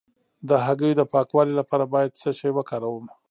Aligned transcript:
د 0.49 0.49
هګیو 0.65 0.97
د 0.99 1.01
پاکوالي 1.13 1.53
لپاره 1.59 1.85
باید 1.93 2.17
څه 2.21 2.29
شی 2.39 2.51
وکاروم؟ 2.53 3.05